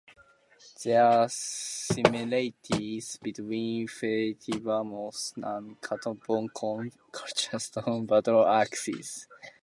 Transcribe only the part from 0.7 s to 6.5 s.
There are similarities between Fatyanovo and Catacomb